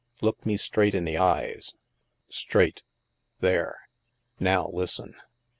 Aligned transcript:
Look 0.19 0.43
me 0.47 0.57
straight 0.57 0.95
in 0.95 1.05
the 1.05 1.19
eyes... 1.19 1.75
straight. 2.27 2.81
There. 3.39 3.81
Now 4.39 4.67
listen! 4.73 5.13